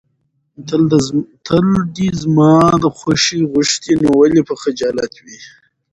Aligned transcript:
تل 1.47 1.63
د 1.97 1.99
زما 2.21 2.53
خوښي 2.97 3.41
غوښتې، 3.51 3.93
نو 4.01 4.09
ولې 4.19 4.41
به 4.47 4.53
خجالت 4.61 5.13
وې. 5.23 5.37